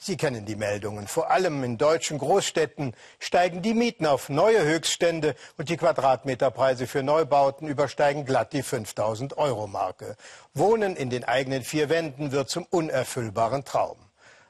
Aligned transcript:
Sie 0.00 0.16
kennen 0.16 0.44
die 0.46 0.54
Meldungen. 0.54 1.08
Vor 1.08 1.28
allem 1.32 1.64
in 1.64 1.76
deutschen 1.76 2.18
Großstädten 2.18 2.94
steigen 3.18 3.62
die 3.62 3.74
Mieten 3.74 4.06
auf 4.06 4.28
neue 4.28 4.64
Höchststände 4.64 5.34
und 5.56 5.68
die 5.68 5.76
Quadratmeterpreise 5.76 6.86
für 6.86 7.02
Neubauten 7.02 7.66
übersteigen 7.66 8.24
glatt 8.24 8.52
die 8.52 8.62
5000 8.62 9.36
Euro 9.38 9.66
Marke. 9.66 10.16
Wohnen 10.54 10.94
in 10.94 11.10
den 11.10 11.24
eigenen 11.24 11.64
vier 11.64 11.88
Wänden 11.88 12.30
wird 12.30 12.48
zum 12.48 12.64
unerfüllbaren 12.70 13.64
Traum. 13.64 13.98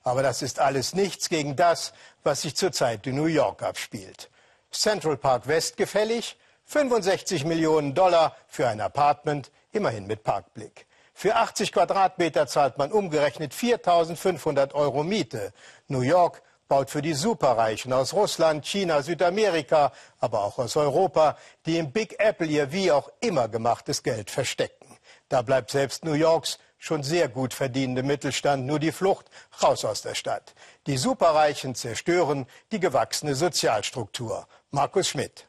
Aber 0.03 0.23
das 0.23 0.43
ist 0.43 0.61
alles 0.61 0.93
nichts 0.95 1.31
gegen 1.31 1.57
das, 1.57 1.95
was 2.23 2.43
sich 2.43 2.55
zurzeit 2.55 3.07
in 3.07 3.17
New 3.17 3.25
York 3.25 3.63
abspielt. 3.63 4.31
Central 4.71 5.17
Park 5.17 5.49
West 5.49 5.79
gefällig, 5.79 6.37
65 6.67 7.47
Millionen 7.47 7.95
Dollar 7.95 8.37
für 8.49 8.69
ein 8.69 8.83
Apartment, 8.83 9.51
immerhin 9.73 10.07
mit 10.07 10.25
Parkblick. 10.25 10.88
Für 11.21 11.35
80 11.35 11.73
Quadratmeter 11.73 12.47
zahlt 12.47 12.79
man 12.79 12.93
umgerechnet 12.93 13.53
4.500 13.53 14.73
Euro 14.75 15.03
Miete. 15.03 15.53
New 15.89 16.03
York 16.03 16.43
baut 16.69 16.91
für 16.91 17.03
die 17.03 17.15
Superreichen 17.15 17.93
aus 17.93 18.13
Russland, 18.13 18.65
China, 18.65 19.03
Südamerika, 19.03 19.91
aber 20.21 20.45
auch 20.45 20.59
aus 20.59 20.77
Europa, 20.77 21.37
die 21.67 21.79
im 21.79 21.91
Big 21.91 22.21
Apple 22.21 22.47
ihr 22.47 22.71
wie 22.71 22.93
auch 22.93 23.11
immer 23.19 23.49
gemachtes 23.49 24.05
Geld 24.05 24.31
verstecken. 24.31 24.97
Da 25.29 25.43
bleibt 25.43 25.73
selbst 25.73 26.05
New 26.05 26.13
Yorks 26.13 26.61
schon 26.79 27.03
sehr 27.03 27.29
gut 27.29 27.53
verdienende 27.53 28.05
Mittelstand 28.05 28.65
nur 28.65 28.79
die 28.79 28.93
Flucht 28.93 29.27
raus 29.61 29.85
aus 29.85 30.03
der 30.03 30.15
Stadt. 30.15 30.55
Die 30.87 30.99
Superreichen 30.99 31.75
zerstören 31.75 32.47
die 32.71 32.79
gewachsene 32.79 33.35
Sozialstruktur. 33.35 34.47
Markus 34.71 35.09
Schmidt. 35.09 35.49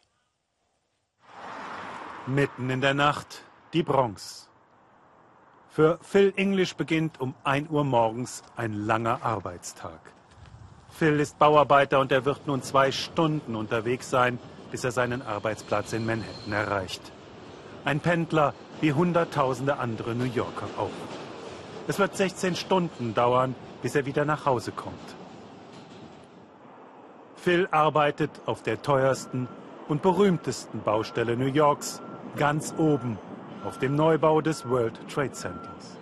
Mitten 2.25 2.71
in 2.71 2.81
der 2.81 2.95
Nacht 2.95 3.43
die 3.73 3.83
Bronx. 3.83 4.48
Für 5.79 5.97
Phil 6.01 6.33
English 6.35 6.75
beginnt 6.75 7.21
um 7.21 7.33
1 7.45 7.69
Uhr 7.69 7.85
morgens 7.85 8.43
ein 8.57 8.73
langer 8.73 9.23
Arbeitstag. 9.23 10.01
Phil 10.89 11.21
ist 11.21 11.39
Bauarbeiter 11.39 12.01
und 12.01 12.11
er 12.11 12.25
wird 12.25 12.47
nun 12.47 12.61
zwei 12.61 12.91
Stunden 12.91 13.55
unterwegs 13.55 14.09
sein, 14.09 14.39
bis 14.71 14.83
er 14.83 14.91
seinen 14.91 15.21
Arbeitsplatz 15.21 15.93
in 15.93 16.05
Manhattan 16.05 16.51
erreicht. 16.51 17.13
Ein 17.85 18.01
Pendler 18.01 18.53
wie 18.81 18.91
Hunderttausende 18.91 19.77
andere 19.77 20.15
New 20.15 20.25
Yorker 20.25 20.67
auch. 20.77 20.89
Es 21.87 21.97
wird 21.97 22.13
16 22.13 22.57
Stunden 22.57 23.13
dauern, 23.13 23.55
bis 23.81 23.95
er 23.95 24.05
wieder 24.05 24.25
nach 24.25 24.45
Hause 24.45 24.73
kommt. 24.73 25.15
Phil 27.37 27.69
arbeitet 27.71 28.31
auf 28.47 28.63
der 28.63 28.81
teuersten 28.81 29.47
und 29.87 30.01
berühmtesten 30.01 30.81
Baustelle 30.81 31.37
New 31.37 31.45
Yorks, 31.45 32.01
ganz 32.35 32.73
oben 32.77 33.17
auf 33.63 33.77
dem 33.79 33.95
Neubau 33.95 34.41
des 34.41 34.67
World 34.67 34.99
Trade 35.09 35.31
Centers. 35.31 35.97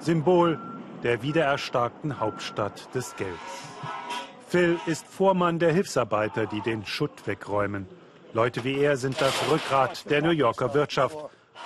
Symbol 0.00 0.58
der 1.02 1.22
wiedererstarkten 1.22 2.20
Hauptstadt 2.20 2.94
des 2.94 3.14
Gelds. 3.16 3.32
Phil 4.48 4.78
ist 4.86 5.06
Vormann 5.06 5.58
der 5.58 5.72
Hilfsarbeiter, 5.72 6.46
die 6.46 6.60
den 6.60 6.86
Schutt 6.86 7.26
wegräumen. 7.26 7.86
Leute 8.32 8.64
wie 8.64 8.78
er 8.78 8.96
sind 8.96 9.20
das 9.20 9.34
Rückgrat 9.50 10.08
der 10.10 10.22
New 10.22 10.30
Yorker 10.30 10.74
Wirtschaft. 10.74 11.16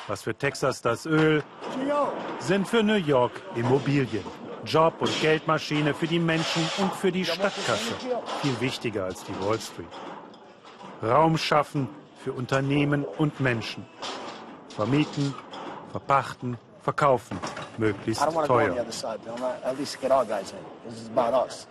Was 0.08 0.22
für 0.22 0.34
Texas 0.34 0.80
das 0.80 1.04
Öl, 1.04 1.42
sind 2.38 2.66
für 2.66 2.82
New 2.82 2.94
York 2.94 3.32
Immobilien. 3.54 4.24
Job 4.64 4.94
und 5.00 5.20
Geldmaschine 5.20 5.94
für 5.94 6.06
die 6.06 6.18
Menschen 6.18 6.62
und 6.78 6.92
für 6.94 7.12
die 7.12 7.24
Stadtkasse. 7.24 7.94
Viel 8.42 8.60
wichtiger 8.60 9.04
als 9.04 9.24
die 9.24 9.34
Wall 9.40 9.58
Street. 9.58 9.86
Raum 11.02 11.38
schaffen 11.38 11.88
für 12.22 12.32
Unternehmen 12.32 13.04
und 13.04 13.40
Menschen 13.40 13.86
vermieten, 14.80 15.34
verpachten, 15.92 16.56
verkaufen, 16.80 17.38
möglichst 17.76 18.26
teuer. 18.46 18.74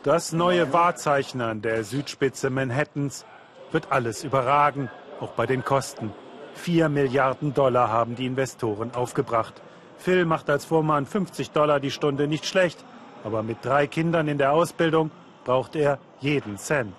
Das 0.03 0.31
neue 0.31 0.71
Wahrzeichen 0.73 1.41
an 1.41 1.63
der 1.63 1.83
Südspitze 1.83 2.51
Manhattans 2.51 3.25
wird 3.71 3.91
alles 3.91 4.23
überragen, 4.23 4.91
auch 5.19 5.31
bei 5.31 5.47
den 5.47 5.65
Kosten. 5.65 6.13
Vier 6.53 6.87
Milliarden 6.87 7.55
Dollar 7.55 7.89
haben 7.89 8.15
die 8.15 8.27
Investoren 8.27 8.93
aufgebracht. 8.93 9.55
Phil 9.97 10.25
macht 10.25 10.47
als 10.47 10.65
Vormann 10.65 11.07
50 11.07 11.49
Dollar 11.49 11.79
die 11.79 11.89
Stunde 11.89 12.27
nicht 12.27 12.45
schlecht, 12.45 12.77
aber 13.23 13.41
mit 13.41 13.65
drei 13.65 13.87
Kindern 13.87 14.27
in 14.27 14.37
der 14.37 14.51
Ausbildung 14.51 15.09
braucht 15.45 15.75
er 15.75 15.97
jeden 16.19 16.59
Cent. 16.59 16.93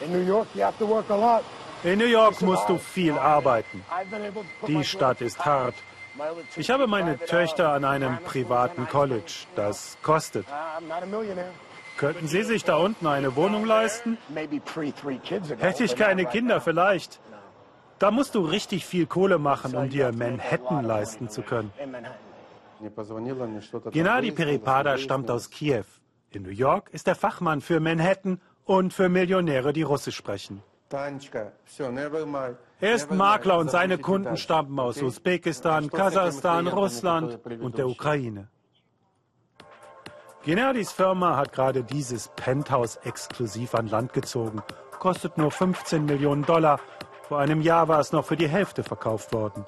In 0.00 0.12
New 0.12 0.26
York, 0.26 0.46
you 0.54 0.64
have 0.64 0.78
to 0.78 0.88
work 0.88 1.10
a 1.10 1.16
lot. 1.16 1.42
In 1.84 1.98
New 1.98 2.06
York 2.06 2.40
musst 2.42 2.68
du 2.68 2.78
viel 2.78 3.12
arbeiten. 3.12 3.84
Die 4.66 4.84
Stadt 4.84 5.20
ist 5.20 5.44
hart. 5.44 5.74
Ich 6.56 6.70
habe 6.70 6.86
meine 6.86 7.18
Töchter 7.18 7.72
an 7.72 7.84
einem 7.84 8.18
privaten 8.18 8.86
College. 8.88 9.46
Das 9.56 9.98
kostet. 10.02 10.46
Könnten 11.96 12.28
Sie 12.28 12.42
sich 12.42 12.64
da 12.64 12.76
unten 12.76 13.06
eine 13.06 13.34
Wohnung 13.36 13.64
leisten? 13.64 14.18
Hätte 15.58 15.84
ich 15.84 15.96
keine 15.96 16.26
Kinder 16.26 16.60
vielleicht. 16.60 17.20
Da 17.98 18.10
musst 18.10 18.34
du 18.34 18.44
richtig 18.44 18.84
viel 18.84 19.06
Kohle 19.06 19.38
machen, 19.38 19.74
um 19.76 19.88
dir 19.88 20.12
Manhattan 20.12 20.84
leisten 20.84 21.28
zu 21.28 21.42
können. 21.42 21.72
Gennady 23.92 24.32
Peripada 24.32 24.98
stammt 24.98 25.30
aus 25.30 25.50
Kiew. 25.50 25.84
In 26.30 26.42
New 26.42 26.50
York 26.50 26.90
ist 26.90 27.06
er 27.08 27.14
Fachmann 27.14 27.60
für 27.60 27.78
Manhattan 27.78 28.40
und 28.64 28.92
für 28.92 29.08
Millionäre, 29.08 29.72
die 29.72 29.82
Russisch 29.82 30.16
sprechen. 30.16 30.62
Er 32.80 32.94
ist 32.94 33.10
Makler 33.10 33.58
und 33.58 33.70
seine 33.70 33.98
Kunden 33.98 34.36
stammen 34.36 34.78
aus 34.78 35.00
Usbekistan, 35.00 35.90
Kasachstan, 35.90 36.66
Russland 36.66 37.38
und 37.60 37.78
der 37.78 37.88
Ukraine. 37.88 38.48
Gennadys 40.44 40.90
Firma 40.90 41.36
hat 41.36 41.52
gerade 41.52 41.84
dieses 41.84 42.28
Penthouse 42.34 42.96
exklusiv 43.04 43.76
an 43.76 43.86
Land 43.86 44.12
gezogen. 44.12 44.62
Kostet 44.98 45.38
nur 45.38 45.52
15 45.52 46.04
Millionen 46.04 46.44
Dollar. 46.44 46.80
Vor 47.28 47.38
einem 47.38 47.60
Jahr 47.60 47.86
war 47.86 48.00
es 48.00 48.10
noch 48.12 48.24
für 48.24 48.36
die 48.36 48.48
Hälfte 48.48 48.82
verkauft 48.82 49.32
worden. 49.32 49.64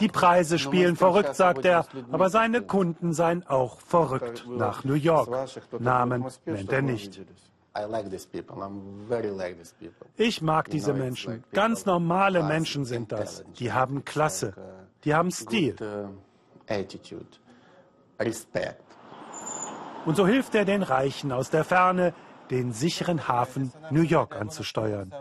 Die 0.00 0.08
Preise 0.08 0.58
spielen 0.58 0.96
verrückt, 0.96 1.36
sagt 1.36 1.64
er, 1.64 1.86
aber 2.10 2.28
seine 2.28 2.60
Kunden 2.60 3.12
seien 3.12 3.46
auch 3.46 3.80
verrückt 3.80 4.46
nach 4.48 4.84
New 4.84 4.94
York. 4.94 5.30
Namen 5.78 6.26
nennt 6.44 6.72
er 6.72 6.82
nicht. 6.82 7.20
Ich 10.16 10.42
mag 10.42 10.70
diese 10.70 10.92
Menschen. 10.94 11.44
Ganz 11.52 11.86
normale 11.86 12.42
Menschen 12.42 12.84
sind 12.84 13.12
das. 13.12 13.44
Die 13.58 13.72
haben 13.72 14.04
Klasse. 14.04 14.54
Uh, 14.56 14.60
Die 15.04 15.14
haben 15.14 15.30
Stil. 15.30 15.76
Uh, 15.80 16.08
Und 20.06 20.16
so 20.16 20.26
hilft 20.26 20.54
er 20.54 20.64
den 20.64 20.82
Reichen 20.82 21.32
aus 21.32 21.50
der 21.50 21.64
Ferne, 21.64 22.14
den 22.50 22.72
sicheren 22.72 23.28
Hafen 23.28 23.72
New 23.90 24.02
York 24.02 24.36
anzusteuern. 24.36 25.12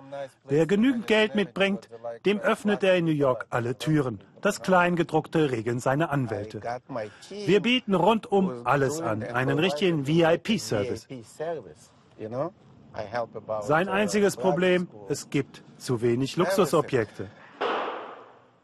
Wer 0.45 0.65
genügend 0.67 1.07
Geld 1.07 1.35
mitbringt, 1.35 1.89
dem 2.25 2.39
öffnet 2.39 2.83
er 2.83 2.95
in 2.95 3.05
New 3.05 3.11
York 3.11 3.47
alle 3.49 3.77
Türen. 3.77 4.21
Das 4.41 4.61
Kleingedruckte 4.61 5.51
regeln 5.51 5.79
seine 5.79 6.09
Anwälte. 6.09 6.61
Wir 7.29 7.61
bieten 7.61 7.95
rundum 7.95 8.61
alles 8.65 9.01
an, 9.01 9.23
einen 9.23 9.57
richtigen 9.59 10.05
VIP-Service. 10.07 11.07
Sein 13.61 13.89
einziges 13.89 14.37
Problem, 14.37 14.87
es 15.09 15.29
gibt 15.29 15.63
zu 15.77 16.01
wenig 16.01 16.37
Luxusobjekte. 16.37 17.29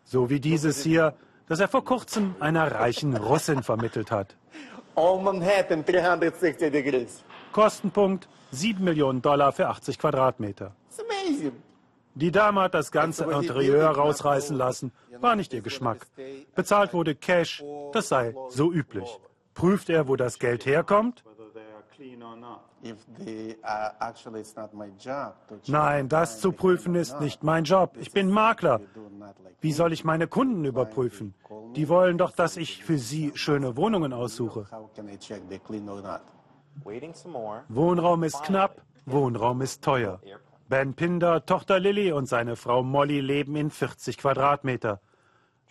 So 0.04 0.30
wie 0.30 0.40
dieses 0.40 0.84
hier, 0.84 1.16
das 1.48 1.60
er 1.60 1.68
vor 1.68 1.84
kurzem 1.84 2.36
einer 2.40 2.72
reichen 2.72 3.16
Russin 3.16 3.64
vermittelt 3.64 4.12
hat. 4.12 4.38
Kostenpunkt 7.52 8.28
7 8.52 8.84
Millionen 8.84 9.22
Dollar 9.22 9.52
für 9.52 9.68
80 9.68 10.00
Quadratmeter. 10.00 10.76
Die 12.14 12.32
Dame 12.32 12.62
hat 12.62 12.74
das 12.74 12.92
ganze 12.92 13.24
Interieur 13.24 13.88
rausreißen 13.90 14.56
lassen, 14.56 14.92
war 15.20 15.36
nicht 15.36 15.54
ihr 15.54 15.62
Geschmack. 15.62 16.08
Bezahlt 16.56 16.94
wurde 16.94 17.16
Cash, 17.16 17.64
das 17.94 18.10
sei 18.10 18.34
so 18.50 18.72
üblich. 18.72 19.18
Prüft 19.54 19.90
er, 19.90 20.08
wo 20.08 20.16
das 20.16 20.40
Geld 20.40 20.66
herkommt? 20.66 21.24
Nein, 25.68 26.10
das 26.10 26.40
zu 26.40 26.52
prüfen 26.52 26.96
ist 26.96 27.20
nicht 27.20 27.44
mein 27.44 27.64
Job. 27.64 27.96
Ich 28.00 28.12
bin 28.12 28.30
Makler. 28.30 28.82
Wie 29.60 29.72
soll 29.72 29.94
ich 29.94 30.04
meine 30.04 30.28
Kunden 30.28 30.66
überprüfen? 30.66 31.36
Die 31.76 31.88
wollen 31.90 32.18
doch, 32.18 32.32
dass 32.32 32.58
ich 32.58 32.84
für 32.84 32.98
sie 32.98 33.32
schöne 33.36 33.78
Wohnungen 33.78 34.14
aussuche. 34.14 34.66
Wohnraum 37.70 38.24
ist 38.24 38.44
knapp, 38.44 38.82
Wohnraum 39.06 39.62
ist 39.62 39.84
teuer. 39.84 40.20
Ben 40.70 40.94
Pinder, 40.94 41.46
Tochter 41.46 41.80
Lilly 41.80 42.12
und 42.14 42.28
seine 42.28 42.56
Frau 42.56 42.82
Molly 42.82 43.20
leben 43.20 43.56
in 43.56 43.70
40 43.70 44.18
Quadratmeter. 44.18 45.02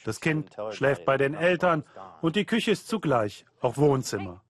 Das 0.04 0.20
Kind 0.20 0.50
schläft 0.70 1.04
bei 1.04 1.16
den 1.16 1.34
Eltern 1.34 1.84
und 2.20 2.36
die 2.36 2.44
Küche 2.44 2.70
ist 2.70 2.86
zugleich 2.86 3.44
auch 3.60 3.76
Wohnzimmer. 3.76 4.42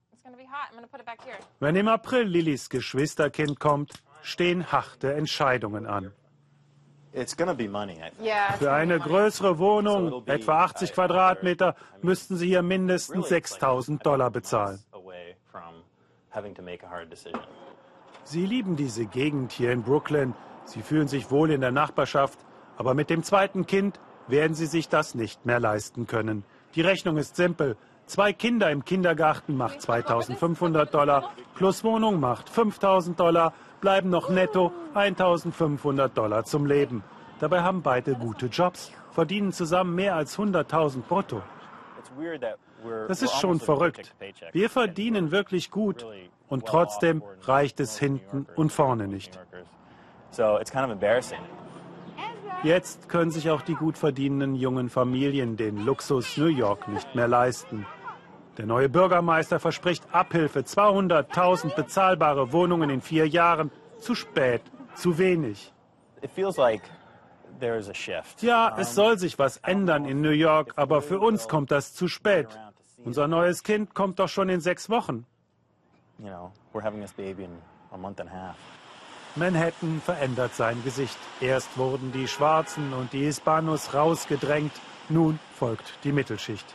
Wenn 1.59 1.77
im 1.77 1.89
April 1.89 2.23
Lillys 2.23 2.69
Geschwisterkind 2.69 3.59
kommt, 3.61 3.93
stehen 4.23 4.71
harte 4.71 5.15
Entscheidungen 5.15 5.87
an. 5.87 6.13
Für 8.59 8.73
eine 8.73 9.01
größere 9.01 9.59
Wohnung, 9.59 10.27
etwa 10.27 10.65
80 10.65 10.93
Quadratmeter, 10.93 11.75
müssten 12.03 12.37
Sie 12.37 12.47
hier 12.49 12.63
mindestens 12.63 13.29
6000 13.29 14.05
Dollar 14.07 14.31
bezahlen. 14.31 14.79
Sie 18.25 18.47
lieben 18.47 18.77
diese 18.77 19.07
Gegend 19.07 19.51
hier 19.51 19.73
in 19.73 19.83
Brooklyn. 19.83 20.35
Sie 20.65 20.83
fühlen 20.83 21.09
sich 21.09 21.31
wohl 21.31 21.51
in 21.51 21.61
der 21.61 21.73
Nachbarschaft. 21.73 22.39
Aber 22.77 22.95
mit 22.95 23.11
dem 23.11 23.25
zweiten 23.25 23.67
Kind 23.67 23.99
werden 24.29 24.55
sie 24.55 24.67
sich 24.67 24.89
das 24.89 25.15
nicht 25.15 25.45
mehr 25.45 25.59
leisten 25.59 26.07
können. 26.07 26.45
Die 26.75 26.81
Rechnung 26.83 27.17
ist 27.17 27.35
simpel. 27.35 27.77
Zwei 28.11 28.33
Kinder 28.33 28.73
im 28.73 28.85
Kindergarten 28.85 29.57
macht 29.57 29.83
2500 29.83 30.93
Dollar, 30.93 31.31
plus 31.55 31.85
Wohnung 31.85 32.19
macht 32.19 32.49
5000 32.49 33.21
Dollar, 33.21 33.53
bleiben 33.81 34.11
noch 34.11 34.29
netto 34.31 34.73
1500 34.95 36.19
Dollar 36.19 36.45
zum 36.45 36.67
Leben. 36.67 37.05
Dabei 37.39 37.63
haben 37.63 37.83
beide 37.83 38.17
gute 38.17 38.47
Jobs, 38.47 38.91
verdienen 39.13 39.53
zusammen 39.53 39.95
mehr 39.95 40.17
als 40.17 40.37
100.000 40.37 41.03
brutto. 41.03 41.41
Das 43.07 43.23
ist 43.23 43.39
schon 43.39 43.61
verrückt. 43.61 44.13
Wir 44.51 44.71
verdienen 44.71 45.31
wirklich 45.31 45.71
gut 45.71 46.05
und 46.49 46.67
trotzdem 46.67 47.23
reicht 47.43 47.79
es 47.79 47.97
hinten 47.97 48.45
und 48.57 48.73
vorne 48.73 49.07
nicht. 49.07 49.39
Jetzt 52.65 53.09
können 53.09 53.31
sich 53.31 53.51
auch 53.51 53.63
die 53.63 53.75
gut 53.75 53.97
verdienenden 53.97 54.57
jungen 54.57 54.91
Familien 54.91 55.57
den 55.57 55.85
Luxus 55.85 56.37
New 56.37 56.47
York 56.47 56.89
nicht 56.89 57.15
mehr 57.15 57.29
leisten. 57.29 57.87
Der 58.61 58.67
neue 58.67 58.91
Bürgermeister 58.91 59.59
verspricht 59.59 60.05
Abhilfe, 60.13 60.59
200.000 60.59 61.75
bezahlbare 61.75 62.53
Wohnungen 62.53 62.91
in 62.91 63.01
vier 63.01 63.27
Jahren. 63.27 63.71
Zu 63.99 64.15
spät, 64.15 64.61
zu 64.95 65.17
wenig. 65.17 65.73
Ja, 68.43 68.77
es 68.79 68.95
soll 68.95 69.17
sich 69.19 69.39
was 69.39 69.57
ändern 69.57 70.05
in 70.05 70.21
New 70.21 70.29
York, 70.29 70.75
aber 70.77 71.01
für 71.01 71.21
uns 71.21 71.49
kommt 71.49 71.71
das 71.71 71.95
zu 71.95 72.07
spät. 72.07 72.49
Unser 73.03 73.29
neues 73.29 73.63
Kind 73.63 73.95
kommt 73.95 74.19
doch 74.19 74.29
schon 74.29 74.51
in 74.51 74.61
sechs 74.61 74.91
Wochen. 74.91 75.25
Manhattan 79.37 80.03
verändert 80.05 80.55
sein 80.55 80.85
Gesicht. 80.85 81.17
Erst 81.41 81.79
wurden 81.79 82.13
die 82.13 82.29
Schwarzen 82.29 82.93
und 82.93 83.15
die 83.15 83.25
Hispanos 83.25 83.95
rausgedrängt, 83.95 84.73
nun 85.09 85.39
folgt 85.55 85.95
die 86.05 86.13
Mittelschicht. 86.13 86.67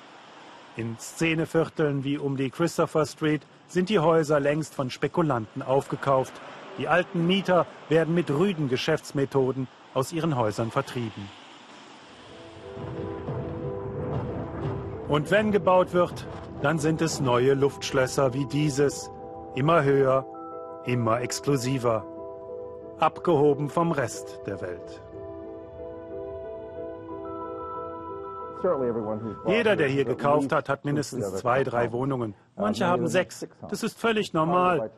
In 0.77 0.97
Szenevierteln 0.99 2.03
wie 2.03 2.17
um 2.17 2.35
die 2.35 2.49
Christopher 2.49 3.05
Street 3.05 3.41
sind 3.67 3.87
die 3.87 3.99
Häuser 3.99 4.41
längst 4.41 4.75
von 4.75 4.89
Spekulanten 4.89 5.61
aufgekauft. 5.61 6.33
Die 6.77 6.89
alten 6.89 7.25
Mieter 7.25 7.65
werden 7.87 8.13
mit 8.13 8.29
rüden 8.29 8.67
Geschäftsmethoden 8.67 9.69
aus 9.93 10.11
ihren 10.11 10.35
Häusern 10.35 10.71
vertrieben. 10.71 11.29
Und 15.07 15.31
wenn 15.31 15.53
gebaut 15.53 15.93
wird, 15.93 16.27
dann 16.61 16.79
sind 16.79 17.01
es 17.01 17.21
neue 17.21 17.53
Luftschlösser 17.53 18.33
wie 18.33 18.45
dieses, 18.45 19.09
immer 19.55 19.83
höher, 19.83 20.25
immer 20.85 21.21
exklusiver, 21.21 22.05
abgehoben 22.99 23.69
vom 23.69 23.93
Rest 23.93 24.41
der 24.45 24.59
Welt. 24.59 25.04
Jeder, 29.47 29.75
der 29.75 29.87
hier 29.87 30.05
gekauft 30.05 30.51
hat, 30.51 30.69
hat 30.69 30.85
mindestens 30.85 31.35
zwei, 31.35 31.63
drei 31.63 31.91
Wohnungen. 31.91 32.35
Manche 32.55 32.87
haben 32.87 33.07
sechs. 33.07 33.47
Das 33.69 33.83
ist 33.83 33.99
völlig 33.99 34.33
normal. 34.33 34.91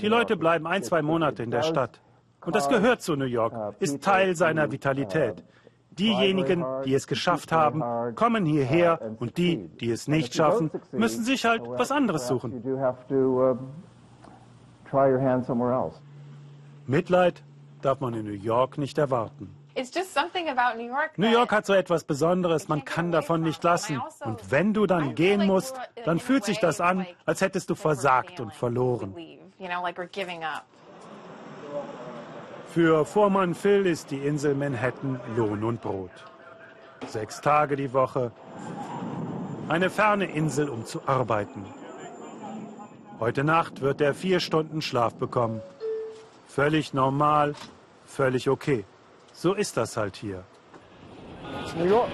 Die 0.00 0.08
Leute 0.08 0.36
bleiben 0.36 0.66
ein, 0.66 0.82
zwei 0.82 1.02
Monate 1.02 1.42
in 1.42 1.50
der 1.50 1.62
Stadt. 1.62 2.00
Und 2.44 2.54
das 2.56 2.68
gehört 2.68 3.02
zu 3.02 3.16
New 3.16 3.26
York, 3.26 3.54
ist 3.80 4.02
Teil 4.02 4.34
seiner 4.34 4.72
Vitalität. 4.72 5.44
Diejenigen, 5.90 6.64
die 6.84 6.94
es 6.94 7.06
geschafft 7.06 7.52
haben, 7.52 7.82
kommen 8.14 8.46
hierher 8.46 9.00
und 9.18 9.36
die, 9.36 9.68
die 9.80 9.90
es 9.90 10.08
nicht 10.08 10.34
schaffen, 10.34 10.70
müssen 10.92 11.24
sich 11.24 11.44
halt 11.44 11.62
was 11.66 11.90
anderes 11.90 12.28
suchen. 12.28 12.62
Mitleid 16.86 17.42
darf 17.82 18.00
man 18.00 18.14
in 18.14 18.24
New 18.24 18.32
York 18.32 18.78
nicht 18.78 18.98
erwarten. 18.98 19.54
New 21.16 21.30
York 21.30 21.52
hat 21.52 21.66
so 21.66 21.72
etwas 21.72 22.04
Besonderes, 22.04 22.68
man 22.68 22.84
kann 22.84 23.12
davon 23.12 23.42
nicht 23.42 23.62
lassen. 23.64 24.00
Also 24.00 24.24
und 24.24 24.50
wenn 24.50 24.74
du 24.74 24.86
dann 24.86 25.14
gehen 25.14 25.46
musst, 25.46 25.74
dann 26.04 26.18
fühlt 26.18 26.44
sich 26.44 26.58
das 26.58 26.80
an, 26.80 27.06
als 27.24 27.40
hättest 27.40 27.70
du 27.70 27.74
versagt 27.74 28.40
und 28.40 28.52
verloren. 28.52 29.14
Für 32.72 33.04
Vormann 33.04 33.54
Phil 33.54 33.86
ist 33.86 34.10
die 34.10 34.18
Insel 34.18 34.54
Manhattan 34.54 35.20
Lohn 35.36 35.64
und 35.64 35.80
Brot. 35.80 36.10
Sechs 37.06 37.40
Tage 37.40 37.76
die 37.76 37.92
Woche. 37.92 38.32
Eine 39.68 39.90
ferne 39.90 40.26
Insel, 40.26 40.68
um 40.68 40.84
zu 40.84 41.02
arbeiten. 41.06 41.64
Heute 43.18 43.44
Nacht 43.44 43.80
wird 43.80 44.00
er 44.00 44.14
vier 44.14 44.40
Stunden 44.40 44.82
Schlaf 44.82 45.14
bekommen. 45.14 45.60
Völlig 46.46 46.94
normal, 46.94 47.54
völlig 48.06 48.48
okay. 48.48 48.84
So 49.42 49.54
ist 49.54 49.74
das 49.74 49.96
halt 49.96 50.16
hier. 50.16 50.44
York. 51.86 52.10